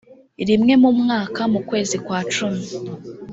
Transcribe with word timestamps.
rimwe 0.47 0.73
mu 0.81 0.91
mwaka 0.99 1.41
mu 1.51 1.59
kwezi 1.67 1.95
kwa 2.05 2.19
cumi 2.33 2.65